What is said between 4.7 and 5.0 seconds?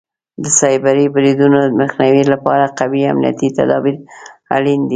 دي.